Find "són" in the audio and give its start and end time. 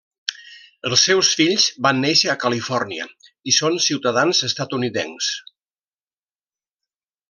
3.61-3.79